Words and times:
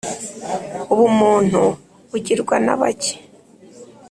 ubumuntu 0.93 1.61
bugirwa 2.09 2.55
na 2.65 2.73
bake 2.79 3.13